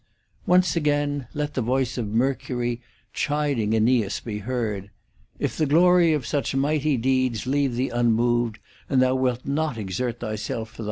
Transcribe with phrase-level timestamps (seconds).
[0.47, 2.81] Once again let the voice of Mercury
[3.13, 8.57] chiding Aeneas be heard:* If the glory of such mighty deeds leave thee unmoved,
[8.89, 10.39] and thou wilt not exert thyself for thine 1'
[10.73, 10.79] Describi'— so A.